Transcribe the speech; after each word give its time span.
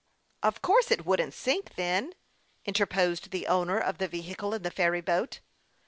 "Of 0.49 0.63
course 0.63 0.89
it 0.89 1.05
wouldn't 1.05 1.35
sink, 1.35 1.75
then," 1.75 2.15
interposed 2.65 3.29
the 3.29 3.45
owner 3.45 3.77
of 3.77 3.99
the 3.99 4.07
vehicle 4.07 4.51
in 4.55 4.63
the 4.63 4.71
ferry 4.71 5.01
boat. 5.01 5.41